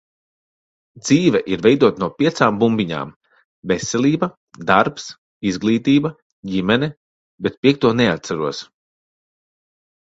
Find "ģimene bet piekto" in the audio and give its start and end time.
6.55-7.97